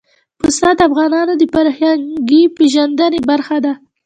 پسه 0.39 0.69
د 0.77 0.79
افغانانو 0.89 1.33
د 1.37 1.43
فرهنګي 1.53 2.43
پیژندنې 2.57 3.19
برخه 3.29 3.57
ده. 3.65 3.73